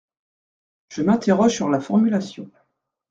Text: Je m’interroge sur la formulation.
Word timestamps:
Je 0.89 1.03
m’interroge 1.03 1.53
sur 1.53 1.69
la 1.69 1.79
formulation. 1.79 2.49